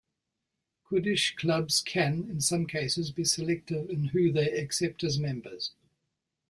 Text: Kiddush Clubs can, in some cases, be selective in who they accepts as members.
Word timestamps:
Kiddush 0.89 1.35
Clubs 1.35 1.79
can, 1.79 2.27
in 2.27 2.41
some 2.41 2.65
cases, 2.65 3.11
be 3.11 3.23
selective 3.23 3.87
in 3.91 4.05
who 4.05 4.31
they 4.31 4.51
accepts 4.51 5.03
as 5.03 5.19
members. 5.19 5.73